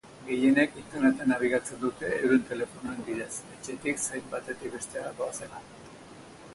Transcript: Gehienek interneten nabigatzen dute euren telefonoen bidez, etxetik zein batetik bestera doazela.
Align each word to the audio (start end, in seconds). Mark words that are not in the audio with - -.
Gehienek 0.27 0.77
interneten 0.83 1.29
nabigatzen 1.31 1.79
dute 1.83 2.09
euren 2.15 2.41
telefonoen 2.53 3.05
bidez, 3.11 3.29
etxetik 3.59 4.03
zein 4.09 4.27
batetik 4.35 4.75
bestera 4.79 5.17
doazela. 5.23 5.63